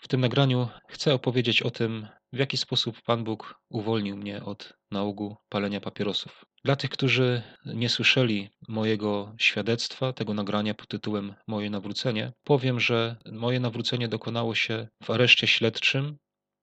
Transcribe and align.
W 0.00 0.08
tym 0.08 0.20
nagraniu 0.20 0.68
chcę 0.88 1.14
opowiedzieć 1.14 1.62
o 1.62 1.70
tym, 1.70 2.08
w 2.32 2.38
jaki 2.38 2.56
sposób 2.56 3.02
Pan 3.02 3.24
Bóg 3.24 3.60
uwolnił 3.70 4.16
mnie 4.16 4.44
od 4.44 4.72
nałogu 4.90 5.36
palenia 5.48 5.80
papierosów. 5.80 6.44
Dla 6.64 6.76
tych, 6.76 6.90
którzy 6.90 7.42
nie 7.64 7.88
słyszeli 7.88 8.48
mojego 8.68 9.34
świadectwa, 9.38 10.12
tego 10.12 10.34
nagrania 10.34 10.74
pod 10.74 10.88
tytułem 10.88 11.34
Moje 11.46 11.70
nawrócenie, 11.70 12.32
powiem, 12.44 12.80
że 12.80 13.16
moje 13.32 13.60
nawrócenie 13.60 14.08
dokonało 14.08 14.54
się 14.54 14.88
w 15.02 15.10
areszcie 15.10 15.46
śledczym 15.46 16.16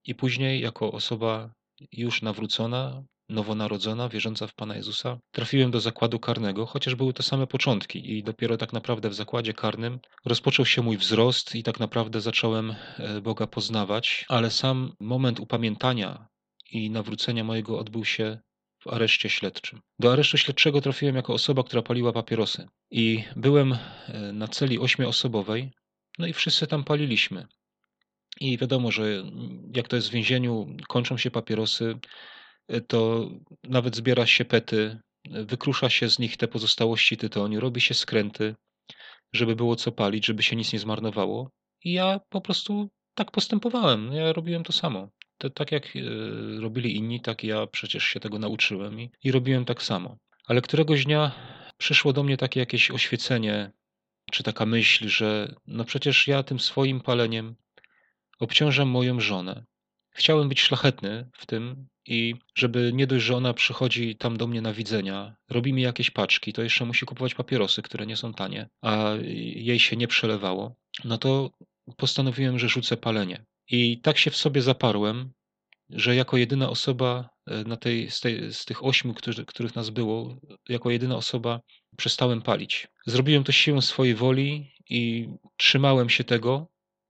i 0.06 0.16
później, 0.16 0.62
jako 0.62 0.92
osoba 0.92 1.54
już 1.92 2.22
nawrócona, 2.22 3.04
nowonarodzona, 3.30 4.10
wierząca 4.10 4.48
w 4.48 4.54
Pana 4.54 4.76
Jezusa, 4.76 5.20
trafiłem 5.32 5.72
do 5.72 5.80
zakładu 5.80 6.20
karnego, 6.20 6.66
chociaż 6.66 6.96
były 6.96 7.14
to 7.14 7.24
same 7.24 7.48
początki 7.48 8.18
i 8.18 8.24
dopiero 8.24 8.58
tak 8.58 8.74
naprawdę 8.74 9.10
w 9.10 9.14
zakładzie 9.14 9.54
karnym 9.54 10.00
rozpoczął 10.26 10.66
się 10.66 10.82
mój 10.82 10.98
wzrost 10.98 11.56
i 11.56 11.64
tak 11.64 11.80
naprawdę 11.80 12.22
zacząłem 12.22 12.76
e, 12.98 13.22
Boga 13.22 13.48
poznawać, 13.48 14.26
ale 14.30 14.52
sam 14.52 14.94
moment 15.00 15.40
upamiętania 15.40 16.28
i 16.72 16.90
nawrócenia 16.90 17.44
mojego 17.44 17.80
odbył 17.80 18.06
się 18.06 18.40
w 18.80 18.88
areszcie 18.88 19.30
śledczym. 19.30 19.82
Do 20.00 20.14
aresztu 20.14 20.38
śledczego 20.38 20.82
trafiłem 20.82 21.16
jako 21.16 21.34
osoba, 21.34 21.64
która 21.64 21.82
paliła 21.82 22.14
papierosy 22.14 22.68
i 22.92 23.24
byłem 23.36 23.74
e, 23.74 23.78
na 24.34 24.48
celi 24.48 24.80
ośmioosobowej, 24.80 25.72
no 26.20 26.28
i 26.28 26.34
wszyscy 26.34 26.68
tam 26.68 26.84
paliliśmy. 26.84 27.48
I 28.40 28.58
wiadomo, 28.58 28.92
że 28.92 29.24
jak 29.76 29.88
to 29.88 29.96
jest 29.96 30.10
w 30.10 30.12
więzieniu, 30.12 30.76
kończą 30.88 31.18
się 31.18 31.32
papierosy, 31.32 32.00
to 32.88 33.30
nawet 33.64 33.96
zbiera 33.96 34.26
się 34.26 34.46
pety, 34.46 35.00
wykrusza 35.32 35.90
się 35.90 36.10
z 36.10 36.20
nich 36.20 36.38
te 36.38 36.48
pozostałości 36.48 37.18
tytoniu, 37.18 37.60
robi 37.60 37.82
się 37.82 37.94
skręty, 37.94 38.56
żeby 39.34 39.56
było 39.56 39.76
co 39.76 39.92
palić, 39.92 40.26
żeby 40.26 40.44
się 40.44 40.56
nic 40.56 40.74
nie 40.74 40.80
zmarnowało. 40.80 41.52
I 41.84 41.94
ja 41.94 42.20
po 42.30 42.42
prostu 42.42 42.90
tak 43.14 43.32
postępowałem. 43.32 44.12
Ja 44.14 44.34
robiłem 44.34 44.64
to 44.64 44.74
samo. 44.74 45.10
To, 45.38 45.50
tak 45.50 45.72
jak 45.72 45.96
e, 45.96 46.00
robili 46.60 46.96
inni, 46.96 47.22
tak 47.22 47.44
ja 47.44 47.68
przecież 47.68 48.04
się 48.04 48.20
tego 48.20 48.40
nauczyłem 48.40 49.02
i, 49.02 49.12
i 49.24 49.32
robiłem 49.32 49.66
tak 49.66 49.84
samo. 49.84 50.18
Ale 50.48 50.62
któregoś 50.62 51.06
dnia 51.06 51.32
przyszło 51.78 52.14
do 52.14 52.24
mnie 52.24 52.38
takie 52.38 52.60
jakieś 52.60 52.92
oświecenie, 52.92 53.72
czy 54.32 54.44
taka 54.44 54.66
myśl, 54.66 55.08
że 55.08 55.56
no 55.68 55.86
przecież 55.86 56.28
ja 56.28 56.44
tym 56.44 56.60
swoim 56.60 57.02
paleniem 57.02 57.56
obciążam 58.40 58.88
moją 58.88 59.20
żonę. 59.20 59.66
Chciałem 60.10 60.50
być 60.50 60.62
szlachetny 60.62 61.30
w 61.34 61.46
tym 61.46 61.88
i 62.08 62.36
żeby 62.56 62.92
nie 62.94 63.08
dość, 63.08 63.26
że 63.26 63.36
ona 63.36 63.54
przychodzi 63.54 64.16
tam 64.16 64.38
do 64.38 64.48
mnie 64.48 64.62
na 64.62 64.74
widzenia, 64.74 65.36
robi 65.50 65.74
mi 65.74 65.82
jakieś 65.82 66.12
paczki, 66.12 66.54
to 66.54 66.64
jeszcze 66.64 66.86
musi 66.86 67.06
kupować 67.06 67.36
papierosy, 67.36 67.82
które 67.82 68.06
nie 68.06 68.18
są 68.18 68.34
tanie, 68.34 68.70
a 68.82 69.14
jej 69.56 69.80
się 69.80 69.98
nie 69.98 70.08
przelewało, 70.08 70.76
no 71.04 71.18
to 71.18 71.52
postanowiłem, 71.98 72.60
że 72.60 72.70
rzucę 72.70 72.98
palenie. 72.98 73.46
I 73.70 74.02
tak 74.02 74.18
się 74.18 74.32
w 74.32 74.38
sobie 74.38 74.62
zaparłem, 74.62 75.32
że 75.90 76.16
jako 76.16 76.38
jedyna 76.38 76.70
osoba 76.70 77.30
e, 77.48 77.64
na 77.64 77.78
tej, 77.78 78.12
z, 78.12 78.20
tej, 78.20 78.54
z 78.54 78.66
tych 78.66 78.86
ośmiu, 78.86 79.14
którzy, 79.14 79.46
których 79.46 79.76
nas 79.76 79.90
było, 79.90 80.38
jako 80.70 80.92
jedyna 80.92 81.16
osoba 81.16 81.62
przestałem 81.98 82.42
palić. 82.42 82.88
Zrobiłem 83.06 83.44
to 83.44 83.52
siłą 83.52 83.82
swojej 83.82 84.16
woli 84.16 84.72
i 84.90 85.28
trzymałem 85.58 86.10
się 86.10 86.24
tego, 86.24 86.68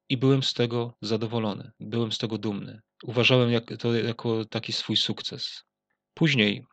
i 0.09 0.17
byłem 0.17 0.43
z 0.43 0.53
tego 0.53 0.97
zadowolony, 1.01 1.71
byłem 1.79 2.11
z 2.11 2.17
tego 2.17 2.37
dumny. 2.37 2.81
Uważałem 3.03 3.51
jak, 3.51 3.77
to 3.79 3.93
jako 3.93 4.45
taki 4.45 4.73
swój 4.73 4.97
sukces. 4.97 5.63
Później, 6.13 6.65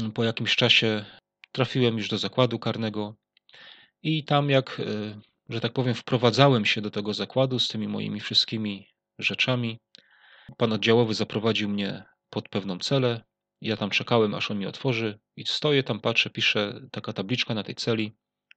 mm, 0.00 0.12
po 0.12 0.24
jakimś 0.24 0.56
czasie, 0.56 1.04
trafiłem 1.52 1.98
już 1.98 2.08
do 2.08 2.18
zakładu 2.18 2.58
karnego 2.58 3.16
i 4.02 4.24
tam, 4.24 4.50
jak, 4.50 4.80
e, 4.80 5.20
że 5.48 5.60
tak 5.60 5.72
powiem, 5.72 5.94
wprowadzałem 5.94 6.64
się 6.64 6.80
do 6.80 6.90
tego 6.90 7.14
zakładu 7.14 7.58
z 7.58 7.68
tymi 7.68 7.88
moimi 7.88 8.20
wszystkimi 8.20 8.88
rzeczami, 9.18 9.80
pan 10.56 10.72
oddziałowy 10.72 11.14
zaprowadził 11.14 11.68
mnie 11.68 12.04
pod 12.30 12.48
pewną 12.48 12.78
celę. 12.78 13.24
Ja 13.60 13.76
tam 13.76 13.90
czekałem, 13.90 14.34
aż 14.34 14.50
on 14.50 14.58
mi 14.58 14.66
otworzy, 14.66 15.18
i 15.36 15.46
stoję 15.46 15.82
tam, 15.82 16.00
patrzę, 16.00 16.30
pisze 16.30 16.80
taka 16.90 17.12
tabliczka 17.12 17.54
na 17.54 17.62
tej 17.62 17.74
celi, 17.74 18.12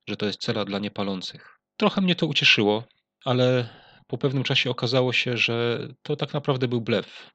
że 0.08 0.18
to 0.18 0.26
jest 0.26 0.42
cela 0.42 0.66
dla 0.66 0.80
niepalących. 0.80 1.60
Trochę 1.78 2.02
mnie 2.02 2.16
to 2.16 2.28
ucieszyło, 2.28 2.84
ale 3.26 3.70
po 4.08 4.18
pewnym 4.18 4.44
czasie 4.44 4.70
okazało 4.70 5.14
się, 5.14 5.38
że 5.38 5.88
to 6.02 6.16
tak 6.16 6.34
naprawdę 6.34 6.68
był 6.68 6.82
blef. 6.82 7.32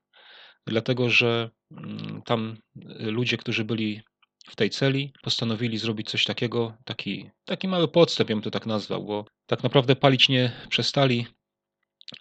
Dlatego, 0.67 1.11
że 1.11 1.51
mm, 1.71 2.23
tam 2.23 2.57
y, 2.77 3.11
ludzie, 3.11 3.37
którzy 3.37 3.65
byli 3.65 4.03
w 4.47 4.57
tej 4.57 4.71
celi, 4.71 5.13
postanowili 5.23 5.79
zrobić 5.79 6.11
coś 6.11 6.25
takiego, 6.25 6.77
taki, 6.85 7.31
taki 7.45 7.69
mały 7.69 7.89
podstęp, 7.89 8.31
ja 8.31 8.37
bym 8.37 8.43
to 8.43 8.51
tak 8.51 8.67
nazwał, 8.67 9.05
bo 9.05 9.25
tak 9.47 9.63
naprawdę 9.63 9.97
palić 9.97 10.29
nie 10.29 10.53
przestali, 10.69 11.27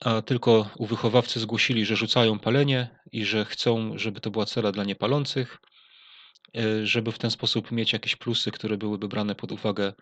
a 0.02 0.22
tylko 0.22 0.70
u 0.78 0.86
wychowawcy 0.86 1.40
zgłosili, 1.40 1.86
że 1.86 1.96
rzucają 1.96 2.40
palenie 2.40 3.00
i 3.12 3.26
że 3.26 3.46
chcą, 3.46 3.98
żeby 3.98 4.22
to 4.22 4.32
była 4.32 4.46
cela 4.46 4.72
dla 4.72 4.84
niepalących, 4.84 5.58
y, 6.58 6.88
żeby 6.88 7.12
w 7.12 7.20
ten 7.20 7.32
sposób 7.32 7.72
mieć 7.72 7.94
jakieś 7.94 8.16
plusy, 8.16 8.52
które 8.52 8.78
byłyby 8.78 9.08
brane 9.08 9.36
pod 9.36 9.52
uwagę 9.52 9.94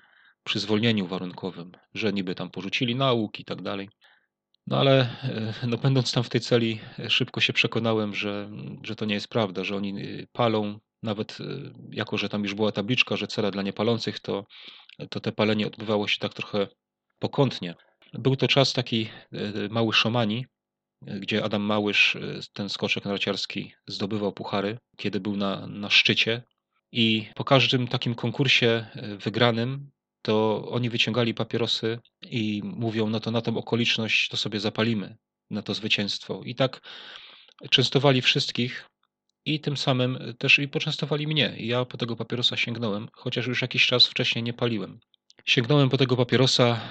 przy 0.47 0.59
zwolnieniu 0.59 1.07
warunkowym, 1.07 1.71
że 1.93 2.13
niby 2.13 2.35
tam 2.35 2.49
porzucili 2.49 2.95
nauk 2.95 3.39
i 3.39 3.45
tak 3.45 3.61
dalej. 3.61 3.89
No 4.67 4.77
ale 4.77 5.01
e, 5.01 5.67
no, 5.67 5.77
będąc 5.77 6.11
tam 6.11 6.23
w 6.23 6.29
tej 6.29 6.41
celi, 6.41 6.79
e, 6.99 7.09
szybko 7.09 7.41
się 7.41 7.53
przekonałem, 7.53 8.15
że, 8.15 8.51
że 8.83 8.95
to 8.95 9.05
nie 9.05 9.13
jest 9.13 9.27
prawda, 9.27 9.63
że 9.63 9.75
oni 9.75 10.01
e, 10.01 10.27
palą, 10.31 10.79
nawet 11.03 11.37
jako, 11.91 12.17
że 12.17 12.29
tam 12.29 12.43
już 12.43 12.53
była 12.53 12.71
tabliczka, 12.71 13.15
że 13.15 13.27
cela 13.27 13.51
dla 13.51 13.61
niepalących, 13.61 14.19
to, 14.19 14.45
to 15.09 15.19
te 15.19 15.31
palenie 15.31 15.67
odbywało 15.67 16.07
się 16.07 16.17
tak 16.19 16.33
trochę 16.33 16.67
pokątnie. 17.19 17.75
Był 18.13 18.35
to 18.35 18.47
czas 18.47 18.73
taki 18.73 19.09
mały 19.69 19.93
szomani, 19.93 20.45
gdzie 21.01 21.43
Adam 21.43 21.61
Małysz, 21.61 22.17
ten 22.53 22.69
skoczek 22.69 23.05
narciarski, 23.05 23.73
zdobywał 23.87 24.31
puchary, 24.31 24.77
kiedy 24.97 25.19
był 25.19 25.37
na, 25.37 25.67
na 25.67 25.89
szczycie. 25.89 26.43
I 26.91 27.27
po 27.35 27.43
każdym 27.43 27.87
takim 27.87 28.15
konkursie 28.15 28.85
wygranym 29.23 29.89
to 30.21 30.65
oni 30.69 30.89
wyciągali 30.89 31.33
papierosy 31.33 31.99
i 32.21 32.61
mówią, 32.63 33.09
no 33.09 33.19
to 33.19 33.31
na 33.31 33.41
tą 33.41 33.57
okoliczność 33.57 34.29
to 34.29 34.37
sobie 34.37 34.59
zapalimy, 34.59 35.17
na 35.49 35.61
to 35.61 35.73
zwycięstwo. 35.73 36.41
I 36.43 36.55
tak 36.55 36.81
częstowali 37.69 38.21
wszystkich 38.21 38.89
i 39.45 39.59
tym 39.59 39.77
samym 39.77 40.19
też 40.37 40.59
i 40.59 40.67
poczęstowali 40.67 41.27
mnie. 41.27 41.55
Ja 41.57 41.85
po 41.85 41.97
tego 41.97 42.15
papierosa 42.15 42.57
sięgnąłem, 42.57 43.07
chociaż 43.13 43.47
już 43.47 43.61
jakiś 43.61 43.87
czas 43.87 44.07
wcześniej 44.07 44.43
nie 44.43 44.53
paliłem. 44.53 44.99
Sięgnąłem 45.45 45.89
po 45.89 45.97
tego 45.97 46.15
papierosa 46.15 46.81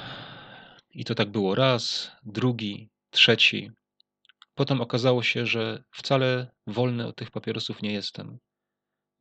i 0.90 1.04
to 1.04 1.14
tak 1.14 1.30
było 1.30 1.54
raz, 1.54 2.10
drugi, 2.22 2.88
trzeci. 3.10 3.70
Potem 4.54 4.80
okazało 4.80 5.22
się, 5.22 5.46
że 5.46 5.84
wcale 5.90 6.50
wolny 6.66 7.06
od 7.06 7.16
tych 7.16 7.30
papierosów 7.30 7.82
nie 7.82 7.92
jestem, 7.92 8.38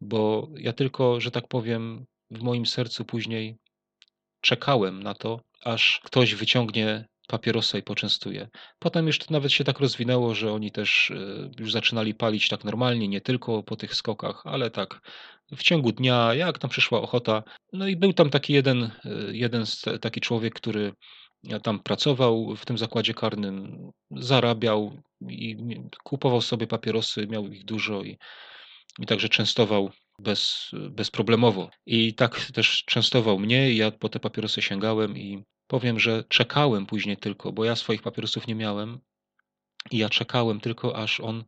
bo 0.02 0.50
ja 0.58 0.74
tylko, 0.74 1.22
że 1.22 1.32
tak 1.32 1.48
powiem, 1.48 2.06
w 2.32 2.42
moim 2.42 2.66
sercu 2.66 3.06
później 3.06 3.58
czekałem 4.45 5.03
na 5.03 5.13
to, 5.13 5.39
aż 5.63 6.01
ktoś 6.03 6.35
wyciągnie 6.35 7.06
papierosa 7.28 7.78
i 7.78 7.83
poczęstuje. 7.83 8.47
Potem 8.79 9.07
już 9.07 9.29
nawet 9.29 9.51
się 9.51 9.63
tak 9.63 9.79
rozwinęło, 9.79 10.35
że 10.35 10.53
oni 10.53 10.72
też 10.72 11.11
e, 11.11 11.50
już 11.59 11.72
zaczynali 11.72 12.13
palić 12.13 12.50
tak 12.50 12.63
normalnie, 12.63 13.07
nie 13.07 13.22
tylko 13.22 13.63
po 13.63 13.75
tych 13.75 13.95
skokach, 13.95 14.41
ale 14.45 14.72
tak 14.72 15.01
w 15.56 15.63
ciągu 15.63 15.91
dnia, 15.91 16.33
jak 16.33 16.59
tam 16.59 16.69
przyszła 16.69 17.01
ochota. 17.01 17.44
No 17.73 17.88
i 17.88 17.95
był 17.95 18.13
tam 18.13 18.29
taki 18.29 18.53
jeden, 18.53 18.83
e, 18.83 18.91
jeden 19.31 19.63
taki 20.01 20.22
człowiek, 20.22 20.53
który 20.53 20.94
tam 21.63 21.79
pracował 21.79 22.56
w 22.56 22.66
tym 22.66 22.77
zakładzie 22.77 23.13
karnym, 23.13 23.77
zarabiał 24.12 25.01
i 25.29 25.57
kupował 26.03 26.41
sobie 26.41 26.67
papierosy, 26.67 27.27
miał 27.27 27.47
ich 27.47 27.66
dużo 27.66 28.03
i, 28.03 28.17
i 29.00 29.06
także 29.06 29.29
częstował 29.29 29.91
bez, 30.20 30.72
bezproblemowo. 30.90 31.70
I 31.86 32.14
tak 32.14 32.52
też 32.52 32.84
częstował 32.86 33.40
mnie 33.40 33.72
i 33.72 33.78
ja 33.78 33.92
po 33.92 34.09
te 34.09 34.20
papierosy 34.20 34.62
sięgałem 34.62 35.18
i 35.18 35.44
powiem, 35.68 36.00
że 36.00 36.24
czekałem 36.30 36.86
później 36.86 37.18
tylko, 37.18 37.52
bo 37.52 37.66
ja 37.66 37.76
swoich 37.76 38.02
papierosów 38.02 38.48
nie 38.48 38.56
miałem 38.56 39.00
i 39.92 39.98
ja 39.98 40.10
czekałem 40.10 40.60
tylko, 40.60 40.95
aż 40.95 41.19
on 41.19 41.44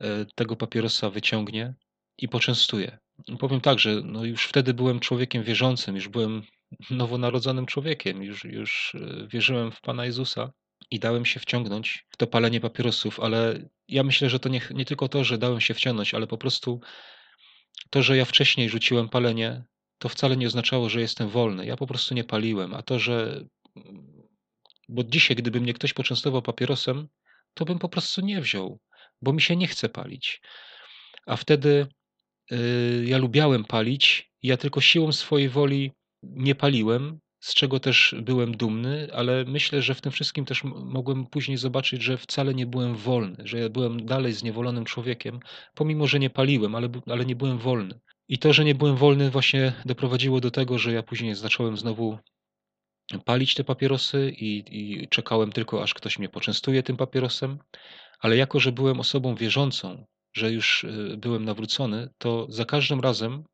e, 0.00 0.26
tego 0.34 0.56
papierosa 0.56 1.10
wyciągnie 1.10 1.74
i 2.18 2.28
poczęstuje. 2.28 2.98
I 3.26 3.36
powiem 3.36 3.60
tak, 3.60 3.78
że 3.78 4.00
no 4.04 4.24
już 4.24 4.44
wtedy 4.44 4.74
byłem 4.74 5.00
człowiekiem 5.00 5.42
wierzącym, 5.42 5.94
już 5.94 6.08
byłem 6.08 6.42
nowonarodzonym 6.90 7.66
człowiekiem, 7.66 8.22
już, 8.22 8.44
już 8.44 8.94
e, 8.94 9.26
wierzyłem 9.28 9.72
w 9.72 9.80
Pana 9.80 10.04
Jezusa 10.04 10.52
i 10.90 10.98
dałem 10.98 11.24
się 11.24 11.40
wciągnąć 11.40 12.06
w 12.10 12.16
to 12.16 12.26
palenie 12.26 12.60
papierosów, 12.60 13.20
ale 13.20 13.68
ja 13.88 14.02
myślę, 14.02 14.30
że 14.30 14.40
to 14.40 14.48
nie, 14.48 14.60
nie 14.70 14.84
tylko 14.84 15.08
to, 15.08 15.24
że 15.24 15.38
dałem 15.38 15.60
się 15.60 15.74
wciągnąć, 15.74 16.14
ale 16.14 16.26
po 16.26 16.38
prostu 16.38 16.80
to, 17.90 18.02
że 18.02 18.16
ja 18.16 18.24
wcześniej 18.24 18.68
rzuciłem 18.68 19.08
palenie, 19.08 19.64
to 19.98 20.08
wcale 20.08 20.36
nie 20.36 20.46
oznaczało, 20.46 20.88
że 20.88 21.00
jestem 21.00 21.28
wolny. 21.28 21.66
Ja 21.66 21.76
po 21.76 21.86
prostu 21.86 22.14
nie 22.14 22.24
paliłem. 22.24 22.74
A 22.74 22.82
to, 22.82 22.98
że. 22.98 23.44
Bo 24.88 25.04
dzisiaj, 25.04 25.36
gdyby 25.36 25.60
mnie 25.60 25.74
ktoś 25.74 25.92
poczęstował 25.92 26.42
papierosem, 26.42 27.08
to 27.54 27.64
bym 27.64 27.78
po 27.78 27.88
prostu 27.88 28.20
nie 28.20 28.40
wziął, 28.40 28.80
bo 29.22 29.32
mi 29.32 29.42
się 29.42 29.56
nie 29.56 29.66
chce 29.66 29.88
palić. 29.88 30.40
A 31.26 31.36
wtedy 31.36 31.86
yy, 32.50 33.04
ja 33.06 33.18
lubiałem 33.18 33.64
palić, 33.64 34.30
ja 34.42 34.56
tylko 34.56 34.80
siłą 34.80 35.12
swojej 35.12 35.48
woli 35.48 35.92
nie 36.22 36.54
paliłem, 36.54 37.20
z 37.40 37.54
czego 37.54 37.80
też 37.80 38.14
byłem 38.22 38.56
dumny, 38.56 39.08
ale 39.12 39.44
myślę, 39.44 39.82
że 39.82 39.94
w 39.94 40.00
tym 40.00 40.12
wszystkim 40.12 40.44
też 40.44 40.64
mogłem 40.64 41.26
później 41.26 41.56
zobaczyć, 41.56 42.02
że 42.02 42.16
wcale 42.16 42.54
nie 42.54 42.66
byłem 42.66 42.94
wolny, 42.94 43.36
że 43.44 43.58
ja 43.58 43.68
byłem 43.68 44.06
dalej 44.06 44.32
zniewolonym 44.32 44.84
człowiekiem, 44.84 45.40
pomimo, 45.74 46.06
że 46.06 46.18
nie 46.18 46.30
paliłem, 46.30 46.74
ale, 46.74 46.88
ale 47.06 47.26
nie 47.26 47.36
byłem 47.36 47.58
wolny. 47.58 48.00
I 48.28 48.38
to, 48.38 48.52
że 48.52 48.64
nie 48.64 48.74
byłem 48.74 48.96
wolny, 48.96 49.30
właśnie 49.30 49.72
doprowadziło 49.84 50.40
do 50.40 50.50
tego, 50.50 50.78
że 50.78 50.92
ja 50.92 51.02
później 51.02 51.34
zacząłem 51.34 51.76
znowu 51.76 52.18
palić 53.24 53.54
te 53.54 53.64
papierosy 53.64 54.32
i, 54.36 54.64
i 54.70 55.08
czekałem 55.08 55.52
tylko, 55.52 55.82
aż 55.82 55.94
ktoś 55.94 56.18
mnie 56.18 56.28
poczęstuje 56.28 56.82
tym 56.82 56.96
papierosem. 56.96 57.58
Ale 58.20 58.36
jako, 58.36 58.60
że 58.60 58.72
byłem 58.72 59.00
osobą 59.00 59.34
wierzącą, 59.34 60.04
że 60.32 60.52
już 60.52 60.84
y, 60.84 61.16
byłem 61.16 61.44
nawrócony, 61.44 62.08
to 62.18 62.46
za 62.48 62.64
każdym 62.64 63.00
razem, 63.00 63.44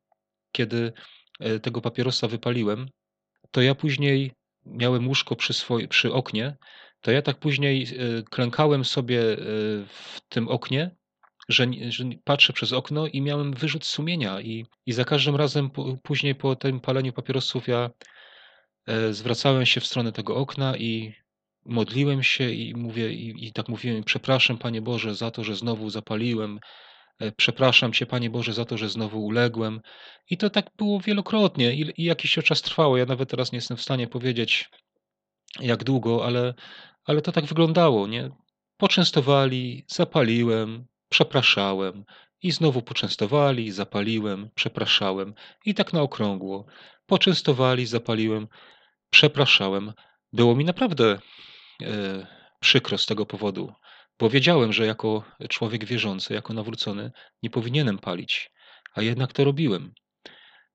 kiedy 0.51 0.93
e, 1.39 1.59
tego 1.59 1.81
papierosa 1.81 2.27
wypaliłem, 2.27 2.89
to 3.57 3.61
ja 3.61 3.75
później 3.75 4.31
miałem 4.65 5.07
łóżko 5.07 5.35
przy, 5.35 5.53
swoje, 5.53 5.87
przy 5.87 6.13
oknie, 6.13 6.57
to 7.01 7.11
ja 7.11 7.21
tak 7.21 7.39
później 7.39 7.83
e, 7.83 8.23
klękałem 8.23 8.85
sobie 8.85 9.21
e, 9.21 9.35
w 9.87 10.21
tym 10.29 10.47
oknie, 10.47 10.95
że, 11.49 11.67
że 11.89 12.03
patrzę 12.23 12.53
przez 12.53 12.73
okno 12.73 13.07
i 13.07 13.21
miałem 13.21 13.53
wyrzut 13.53 13.85
sumienia 13.85 14.41
i, 14.41 14.65
i 14.85 14.93
za 14.93 15.05
każdym 15.05 15.35
razem 15.35 15.69
później 16.03 16.35
po 16.35 16.55
tym 16.55 16.79
paleniu 16.79 17.13
papierosów 17.13 17.67
ja 17.67 17.89
zwracałem 19.11 19.65
się 19.65 19.81
w 19.81 19.85
stronę 19.85 20.11
tego 20.11 20.35
okna 20.35 20.77
i 20.77 21.13
modliłem 21.65 22.23
się 22.23 22.51
i 22.51 22.75
mówię 22.75 23.13
i, 23.13 23.47
i 23.47 23.53
tak 23.53 23.69
mówiłem, 23.69 24.03
przepraszam 24.03 24.57
Panie 24.57 24.81
Boże 24.81 25.15
za 25.15 25.31
to, 25.31 25.43
że 25.43 25.55
znowu 25.55 25.89
zapaliłem, 25.89 26.59
e, 26.59 26.59
przepraszam 27.37 27.93
Cię 27.93 28.05
Panie 28.05 28.29
Boże 28.29 28.53
za 28.53 28.65
to, 28.65 28.77
że 28.77 28.89
znowu 28.89 29.25
uległem. 29.25 29.81
I 30.29 30.37
to 30.37 30.49
tak 30.49 30.69
było 30.77 30.99
wielokrotnie 30.99 31.73
i, 31.73 32.01
i 32.01 32.03
jakiś 32.03 32.33
czas 32.33 32.61
trwało. 32.61 32.97
Ja 32.97 33.05
nawet 33.05 33.29
teraz 33.29 33.51
nie 33.51 33.57
jestem 33.57 33.77
w 33.77 33.81
stanie 33.81 34.07
powiedzieć 34.07 34.69
jak 35.59 35.83
długo, 35.83 36.25
ale, 36.25 36.53
ale 37.05 37.21
to 37.21 37.31
tak 37.31 37.45
wyglądało, 37.45 38.07
nie? 38.07 38.29
Poczęstowali, 38.77 39.85
zapaliłem, 39.87 40.85
przepraszałem 41.09 42.05
i 42.41 42.51
znowu 42.51 42.81
poczęstowali, 42.81 43.71
zapaliłem, 43.71 44.49
przepraszałem 44.55 45.33
i 45.65 45.73
tak 45.73 45.93
na 45.93 46.01
okrągło. 46.01 46.65
Poczęstowali, 47.05 47.85
zapaliłem, 47.85 48.47
przepraszałem. 49.09 49.93
Było 50.33 50.55
mi 50.55 50.65
naprawdę 50.65 51.19
E, 51.83 52.27
przykro 52.59 52.97
z 52.97 53.05
tego 53.05 53.25
powodu, 53.25 53.73
bo 54.19 54.29
wiedziałem, 54.29 54.73
że 54.73 54.85
jako 54.85 55.23
człowiek 55.49 55.85
wierzący, 55.85 56.33
jako 56.33 56.53
nawrócony, 56.53 57.11
nie 57.43 57.49
powinienem 57.49 57.99
palić, 57.99 58.51
a 58.93 59.01
jednak 59.01 59.33
to 59.33 59.43
robiłem. 59.43 59.93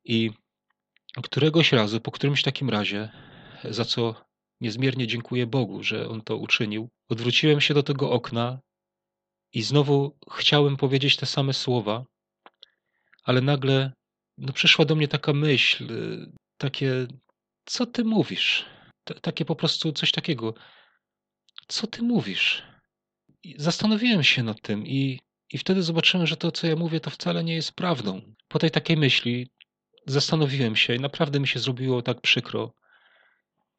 I 0.05 0.31
któregoś 1.23 1.73
razu, 1.73 2.00
po 2.00 2.11
którymś 2.11 2.43
takim 2.43 2.71
razie, 2.71 3.09
za 3.65 3.85
co 3.85 4.25
niezmiernie 4.61 5.06
dziękuję 5.06 5.47
Bogu, 5.47 5.83
że 5.83 6.09
On 6.09 6.23
to 6.23 6.37
uczynił, 6.37 6.91
odwróciłem 7.09 7.61
się 7.61 7.75
do 7.75 7.83
tego 7.83 8.11
okna 8.11 8.61
i 9.53 9.62
znowu 9.62 10.19
chciałem 10.33 10.77
powiedzieć 10.77 11.17
te 11.17 11.27
same 11.27 11.53
słowa, 11.53 12.05
ale 13.25 13.41
nagle 13.41 13.93
no, 14.39 14.53
przyszła 14.53 14.85
do 14.85 14.94
mnie 14.94 15.09
taka 15.09 15.33
myśl, 15.33 15.89
takie, 16.56 17.06
co 17.65 17.87
ty 17.87 18.05
mówisz? 18.05 18.65
T 19.05 19.15
takie 19.15 19.44
po 19.44 19.56
prostu 19.56 19.93
coś 19.93 20.12
takiego 20.12 20.55
co 21.69 21.87
ty 21.87 22.03
mówisz? 22.03 22.72
Zastanowiłem 23.56 24.23
się 24.23 24.43
nad 24.43 24.61
tym 24.61 24.87
i, 24.87 25.21
i 25.50 25.59
wtedy 25.59 25.83
zobaczyłem, 25.83 26.27
że 26.27 26.37
to, 26.37 26.53
co 26.53 26.67
ja 26.67 26.77
mówię, 26.77 27.00
to 27.00 27.11
wcale 27.11 27.44
nie 27.44 27.55
jest 27.55 27.73
prawdą. 27.73 28.35
Po 28.49 28.59
tej 28.59 28.71
takiej 28.71 28.97
myśli 28.97 29.50
zastanowiłem 30.06 30.77
się 30.77 30.94
i 30.94 31.00
naprawdę 31.00 31.41
mi 31.41 31.49
się 31.49 31.61
zrobiło 31.61 32.03
tak 32.03 32.21
przykro. 32.21 32.75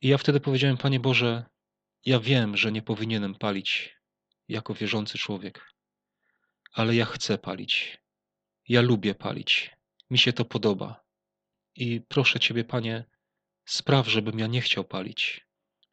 I 0.02 0.08
ja 0.08 0.18
wtedy 0.18 0.40
powiedziałem, 0.40 0.78
Panie 0.78 1.00
Boże, 1.00 1.46
ja 2.06 2.20
wiem, 2.20 2.58
że 2.58 2.72
nie 2.72 2.82
powinienem 2.82 3.36
palić 3.36 3.96
jako 4.48 4.74
wierzący 4.74 5.18
człowiek, 5.18 5.74
ale 6.74 6.96
ja 6.96 7.06
chcę 7.06 7.38
palić. 7.38 7.98
Ja 8.70 8.82
lubię 8.82 9.16
palić. 9.16 9.72
Mi 10.10 10.18
się 10.18 10.34
to 10.34 10.46
podoba. 10.46 11.04
I 11.76 12.02
proszę 12.02 12.40
Ciebie, 12.40 12.64
Panie, 12.64 13.06
spraw, 13.66 14.08
żebym 14.08 14.40
ja 14.40 14.48
nie 14.48 14.62
chciał 14.62 14.84
palić. 14.84 15.48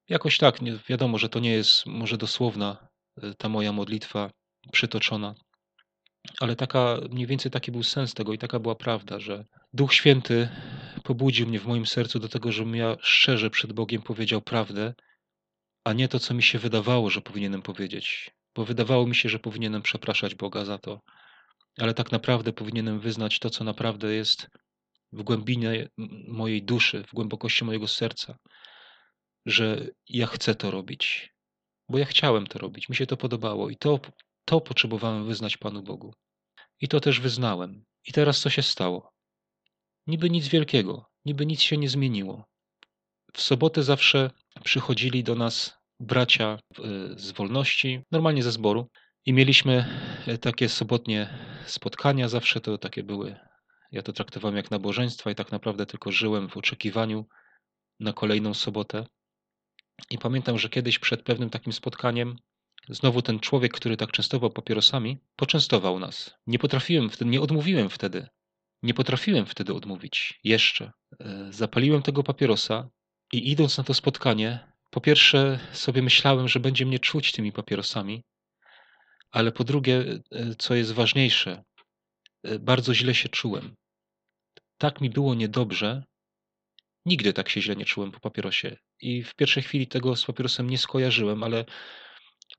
Jakoś 0.08 0.38
tak, 0.38 0.62
nie, 0.62 0.78
wiadomo, 0.88 1.18
że 1.18 1.28
to 1.28 1.40
nie 1.40 1.52
jest 1.52 1.86
może 1.86 2.18
dosłowna 2.18 2.89
ta 3.38 3.48
moja 3.48 3.72
modlitwa 3.72 4.30
przytoczona, 4.72 5.34
ale 6.40 6.56
taka, 6.56 6.98
mniej 7.10 7.26
więcej 7.26 7.50
taki 7.50 7.72
był 7.72 7.82
sens 7.82 8.14
tego 8.14 8.32
i 8.32 8.38
taka 8.38 8.58
była 8.58 8.74
prawda, 8.74 9.20
że 9.20 9.44
Duch 9.72 9.94
Święty 9.94 10.48
pobudził 11.04 11.46
mnie 11.46 11.60
w 11.60 11.66
moim 11.66 11.86
sercu 11.86 12.18
do 12.18 12.28
tego, 12.28 12.52
żebym 12.52 12.74
ja 12.74 12.96
szczerze 13.00 13.50
przed 13.50 13.72
Bogiem 13.72 14.02
powiedział 14.02 14.42
prawdę, 14.42 14.94
a 15.84 15.92
nie 15.92 16.08
to, 16.08 16.18
co 16.18 16.34
mi 16.34 16.42
się 16.42 16.58
wydawało, 16.58 17.10
że 17.10 17.20
powinienem 17.20 17.62
powiedzieć. 17.62 18.30
Bo 18.54 18.64
wydawało 18.64 19.06
mi 19.06 19.14
się, 19.14 19.28
że 19.28 19.38
powinienem 19.38 19.82
przepraszać 19.82 20.34
Boga 20.34 20.64
za 20.64 20.78
to, 20.78 21.00
ale 21.78 21.94
tak 21.94 22.12
naprawdę 22.12 22.52
powinienem 22.52 23.00
wyznać 23.00 23.38
to, 23.38 23.50
co 23.50 23.64
naprawdę 23.64 24.14
jest 24.14 24.48
w 25.12 25.22
głębinie 25.22 25.88
mojej 26.28 26.62
duszy, 26.62 27.04
w 27.08 27.14
głębokości 27.14 27.64
mojego 27.64 27.88
serca 27.88 28.38
że 29.46 29.86
ja 30.08 30.26
chcę 30.26 30.54
to 30.54 30.70
robić, 30.70 31.32
bo 31.90 31.98
ja 31.98 32.04
chciałem 32.04 32.46
to 32.46 32.58
robić, 32.58 32.88
mi 32.88 32.96
się 32.96 33.06
to 33.06 33.16
podobało 33.16 33.70
i 33.70 33.76
to, 33.76 34.00
to 34.44 34.60
potrzebowałem 34.60 35.26
wyznać 35.26 35.56
Panu 35.56 35.82
Bogu. 35.82 36.14
I 36.80 36.88
to 36.88 37.00
też 37.00 37.20
wyznałem. 37.20 37.84
I 38.08 38.12
teraz 38.12 38.40
co 38.40 38.50
się 38.50 38.62
stało? 38.62 39.12
Niby 40.06 40.30
nic 40.30 40.48
wielkiego, 40.48 41.06
niby 41.24 41.46
nic 41.46 41.60
się 41.60 41.76
nie 41.76 41.88
zmieniło. 41.88 42.44
W 43.34 43.40
sobotę 43.40 43.82
zawsze 43.82 44.30
przychodzili 44.64 45.24
do 45.24 45.34
nas 45.34 45.78
bracia 46.00 46.58
z 47.16 47.30
wolności, 47.30 48.00
normalnie 48.10 48.42
ze 48.42 48.52
zboru, 48.52 48.88
i 49.26 49.32
mieliśmy 49.32 49.84
e, 50.26 50.38
takie 50.38 50.68
sobotnie 50.68 51.28
spotkania, 51.66 52.28
zawsze 52.28 52.60
to 52.60 52.78
takie 52.78 53.02
były. 53.02 53.36
Ja 53.92 54.02
to 54.02 54.12
traktowałem 54.12 54.56
jak 54.56 54.70
nabożeństwa 54.70 55.30
i 55.30 55.34
tak 55.34 55.52
naprawdę 55.52 55.86
tylko 55.86 56.12
żyłem 56.12 56.48
w 56.48 56.56
oczekiwaniu 56.56 57.26
na 58.00 58.12
kolejną 58.12 58.54
sobotę. 58.54 59.06
I 60.10 60.18
pamiętam, 60.18 60.58
że 60.58 60.68
kiedyś 60.68 60.98
przed 60.98 61.22
pewnym 61.22 61.50
takim 61.50 61.72
spotkaniem 61.72 62.36
znowu 62.88 63.22
ten 63.22 63.40
człowiek, 63.40 63.72
który 63.72 63.96
tak 63.96 64.12
częstował 64.12 64.50
papierosami, 64.50 65.18
poczęstował 65.36 65.98
nas. 65.98 66.34
Nie 66.46 66.58
potrafiłem 66.58 67.10
wtedy, 67.10 67.30
nie 67.30 67.40
odmówiłem 67.40 67.90
wtedy. 67.90 68.28
Nie 68.82 68.94
potrafiłem 68.94 69.46
wtedy 69.46 69.74
odmówić. 69.74 70.40
Jeszcze. 70.44 70.92
E, 71.20 71.52
zapaliłem 71.52 72.02
tego 72.02 72.22
papierosa 72.22 72.90
i 73.32 73.50
idąc 73.50 73.78
na 73.78 73.84
to 73.84 73.94
spotkanie, 73.94 74.72
po 74.90 75.00
pierwsze 75.00 75.58
sobie 75.72 76.02
myślałem, 76.02 76.48
że 76.48 76.60
będzie 76.60 76.86
mnie 76.86 76.98
czuć 76.98 77.32
tymi 77.32 77.52
papierosami, 77.52 78.22
ale 79.30 79.52
po 79.52 79.64
drugie, 79.64 80.04
e, 80.32 80.54
co 80.58 80.74
jest 80.74 80.92
ważniejsze, 80.92 81.64
e, 82.42 82.58
bardzo 82.58 82.94
źle 82.94 83.14
się 83.14 83.28
czułem. 83.28 83.74
Tak 84.78 85.00
mi 85.00 85.10
było 85.10 85.34
niedobrze, 85.34 86.02
Nigdy 87.06 87.32
tak 87.32 87.48
się 87.48 87.62
źle 87.62 87.76
nie 87.76 87.84
czułem 87.84 88.12
po 88.12 88.20
papierosie. 88.20 88.76
I 89.00 89.22
w 89.22 89.34
pierwszej 89.34 89.62
chwili 89.62 89.86
tego 89.86 90.16
z 90.16 90.24
papierosem 90.24 90.70
nie 90.70 90.78
skojarzyłem, 90.78 91.42
ale 91.42 91.64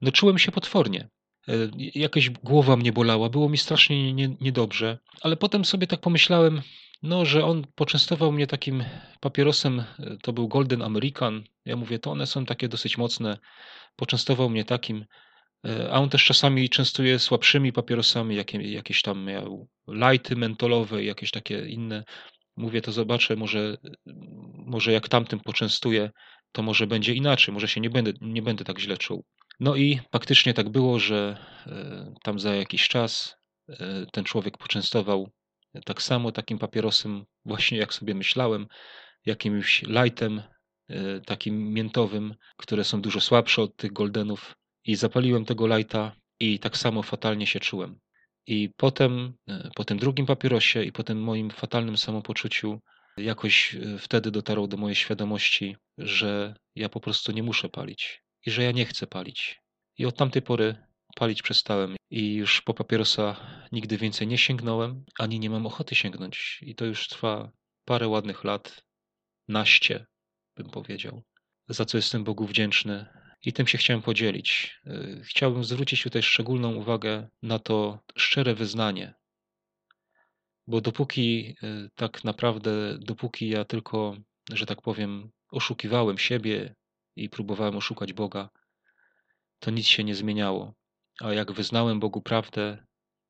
no 0.02 0.12
czułem 0.12 0.38
się 0.38 0.52
potwornie. 0.52 1.10
E, 1.48 1.54
jakaś 1.96 2.30
głowa 2.30 2.78
mnie 2.78 2.94
bolała, 2.94 3.30
było 3.30 3.50
mi 3.50 3.58
strasznie 3.58 4.14
nie, 4.14 4.36
niedobrze, 4.42 4.98
ale 5.22 5.38
potem 5.38 5.66
sobie 5.66 5.88
tak 5.88 6.02
pomyślałem, 6.02 6.62
no, 7.04 7.26
że 7.26 7.46
on 7.46 7.68
poczęstował 7.76 8.32
mnie 8.32 8.48
takim 8.48 8.84
papierosem, 9.20 9.80
e, 9.80 10.18
to 10.22 10.34
był 10.34 10.48
Golden 10.48 10.82
American. 10.82 11.44
Ja 11.66 11.76
mówię, 11.76 12.00
to 12.00 12.12
one 12.12 12.28
są 12.28 12.46
takie 12.46 12.68
dosyć 12.68 12.98
mocne. 12.98 13.38
Poczęstował 13.96 14.50
mnie 14.50 14.66
takim, 14.66 15.06
e, 15.66 15.92
a 15.92 16.00
on 16.00 16.10
też 16.10 16.26
czasami 16.26 16.70
częstuje 16.70 17.20
słabszymi 17.20 17.74
papierosami, 17.74 18.36
jakie, 18.36 18.72
jakieś 18.72 19.02
tam 19.02 19.26
miał 19.26 19.68
lighty 19.88 20.36
mentolowe, 20.36 21.04
jakieś 21.04 21.32
takie 21.32 21.66
inne. 21.68 22.04
Mówię, 22.56 22.82
to 22.82 22.92
zobaczę, 22.92 23.36
może, 23.36 23.78
może 24.66 24.92
jak 24.92 25.10
tamtym 25.10 25.40
poczęstuję, 25.40 26.12
to 26.52 26.64
może 26.64 26.88
będzie 26.88 27.14
inaczej, 27.14 27.54
może 27.54 27.68
się 27.68 27.82
nie 27.82 27.90
będę, 27.90 28.14
nie 28.22 28.42
będę 28.42 28.64
tak 28.64 28.80
źle 28.80 28.98
czuł. 28.98 29.24
No 29.60 29.76
i 29.76 30.00
faktycznie 30.12 30.54
tak 30.54 30.70
było, 30.70 31.00
że 31.00 31.38
e, 31.68 32.14
tam 32.24 32.40
za 32.40 32.56
jakiś 32.56 32.88
czas 32.88 33.36
e, 33.70 34.06
ten 34.12 34.24
człowiek 34.24 34.58
poczęstował 34.58 35.30
tak 35.86 36.02
samo 36.02 36.32
takim 36.32 36.60
papierosem, 36.60 37.26
właśnie 37.46 37.78
jak 37.78 37.94
sobie 37.94 38.16
myślałem, 38.16 38.68
jakimś 39.26 39.84
lightem, 39.84 40.42
e, 40.90 41.20
takim 41.20 41.74
miętowym, 41.74 42.36
które 42.58 42.84
są 42.84 43.02
dużo 43.02 43.22
słabsze 43.22 43.62
od 43.62 43.76
tych 43.76 43.94
goldenów. 43.94 44.56
I 44.86 44.96
zapaliłem 44.96 45.46
tego 45.46 45.78
lighta 45.78 46.16
i 46.40 46.60
tak 46.60 46.78
samo 46.78 47.04
fatalnie 47.04 47.48
się 47.48 47.60
czułem. 47.60 48.00
I 48.48 48.70
potem, 48.78 49.34
e, 49.48 49.70
po 49.76 49.86
tym 49.86 50.00
drugim 50.00 50.26
papierosie 50.26 50.84
i 50.84 50.92
po 50.92 51.04
tym 51.04 51.24
moim 51.24 51.50
fatalnym 51.50 51.98
samopoczuciu, 51.98 52.80
jakoś 53.18 53.76
e, 53.76 53.98
wtedy 53.98 54.32
dotarło 54.32 54.68
do 54.68 54.78
mojej 54.78 54.96
świadomości, 54.96 55.78
że 55.98 56.56
ja 56.76 56.90
po 56.90 57.00
prostu 57.00 57.32
nie 57.32 57.44
muszę 57.44 57.70
palić 57.70 58.24
i 58.46 58.52
że 58.52 58.64
ja 58.64 58.72
nie 58.72 58.86
chcę 58.86 59.08
palić. 59.08 59.60
I 59.98 60.06
od 60.06 60.18
tamtej 60.18 60.42
pory 60.42 60.76
palić 61.16 61.42
przestałem 61.42 61.96
i 62.10 62.34
już 62.34 62.62
po 62.62 62.74
papierosa 62.74 63.36
nigdy 63.72 63.98
więcej 63.98 64.28
nie 64.28 64.38
sięgnąłem, 64.38 65.06
ani 65.20 65.40
nie 65.40 65.50
mam 65.50 65.66
ochoty 65.66 65.96
sięgnąć. 65.96 66.60
I 66.62 66.76
to 66.76 66.86
już 66.86 67.08
trwa 67.08 67.52
parę 67.86 68.08
ładnych 68.08 68.44
lat, 68.44 68.84
naście, 69.48 70.06
bym 70.58 70.70
powiedział, 70.70 71.24
za 71.70 71.86
co 71.86 71.98
jestem 71.98 72.24
Bogu 72.24 72.46
wdzięczny. 72.46 73.06
I 73.46 73.54
tym 73.54 73.68
się 73.68 73.78
chciałem 73.78 74.02
podzielić. 74.02 74.80
Y, 74.88 75.22
chciałbym 75.24 75.64
zwrócić 75.64 76.04
tutaj 76.04 76.24
szczególną 76.24 76.76
uwagę 76.76 77.30
na 77.42 77.60
to 77.60 78.00
szczere 78.18 78.56
wyznanie, 78.56 79.14
bo 80.68 80.82
dopóki 80.82 81.56
y, 81.64 81.90
tak 81.96 82.24
naprawdę, 82.24 82.98
dopóki 83.00 83.50
ja 83.50 83.66
tylko, 83.66 84.18
że 84.52 84.66
tak 84.66 84.82
powiem, 84.82 85.32
oszukiwałem 85.52 86.18
siebie 86.18 86.76
i 87.16 87.30
próbowałem 87.30 87.76
oszukać 87.76 88.14
Boga, 88.14 88.50
to 89.60 89.72
nic 89.72 89.88
się 89.88 90.04
nie 90.04 90.16
zmieniało. 90.16 90.74
A 91.22 91.34
jak 91.34 91.52
wyznałem 91.52 92.00
Bogu 92.00 92.22
prawdę, 92.22 92.86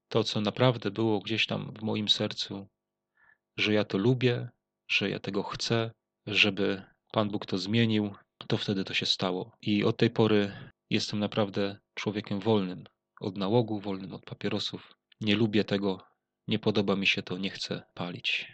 to 0.07 0.23
co 0.23 0.41
naprawdę 0.41 0.91
było 0.91 1.19
gdzieś 1.19 1.47
tam 1.47 1.73
w 1.79 1.81
moim 1.81 2.09
sercu, 2.09 2.67
że 3.57 3.73
ja 3.73 3.85
to 3.85 3.97
lubię, 3.97 4.49
że 4.87 5.09
ja 5.09 5.19
tego 5.19 5.43
chcę, 5.43 5.91
żeby 6.27 6.83
Pan 7.11 7.29
Bóg 7.29 7.45
to 7.45 7.57
zmienił, 7.57 8.15
to 8.47 8.57
wtedy 8.57 8.83
to 8.83 8.93
się 8.93 9.05
stało. 9.05 9.51
I 9.61 9.83
od 9.83 9.97
tej 9.97 10.09
pory 10.09 10.51
jestem 10.89 11.19
naprawdę 11.19 11.79
człowiekiem 11.95 12.39
wolnym 12.39 12.83
od 13.21 13.37
nałogu, 13.37 13.79
wolnym 13.79 14.13
od 14.13 14.25
papierosów. 14.25 14.93
Nie 15.21 15.35
lubię 15.35 15.63
tego, 15.63 16.10
nie 16.47 16.59
podoba 16.59 16.95
mi 16.95 17.07
się 17.07 17.23
to, 17.23 17.37
nie 17.37 17.49
chcę 17.49 17.83
palić. 17.93 18.51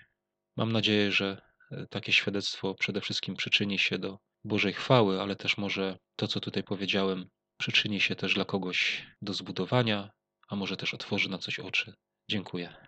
Mam 0.55 0.71
nadzieję, 0.71 1.11
że 1.11 1.41
e, 1.71 1.85
takie 1.89 2.13
świadectwo 2.13 2.75
przede 2.75 3.01
wszystkim 3.01 3.35
przyczyni 3.35 3.79
się 3.79 3.99
do 3.99 4.19
Bożej 4.43 4.73
chwały, 4.73 5.21
ale 5.21 5.35
też 5.35 5.57
może 5.57 5.97
to, 6.15 6.27
co 6.27 6.39
tutaj 6.39 6.63
powiedziałem, 6.63 7.29
przyczyni 7.57 7.99
się 7.99 8.15
też 8.15 8.33
dla 8.33 8.45
kogoś 8.45 9.07
do 9.21 9.33
zbudowania, 9.33 10.09
a 10.47 10.55
może 10.55 10.77
też 10.77 10.93
otworzy 10.93 11.29
na 11.29 11.37
coś 11.37 11.59
oczy. 11.59 11.93
Dziękuję. 12.29 12.86